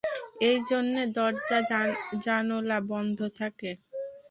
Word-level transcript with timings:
এই 0.41 0.57
জন্যে 0.69 1.01
দরজা-জানোলা 1.17 2.77
বন্ধ 2.91 3.19
থাকে। 3.39 3.71